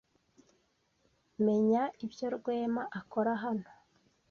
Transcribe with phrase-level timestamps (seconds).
[1.45, 3.69] Menya ibyo Rwema akora hano.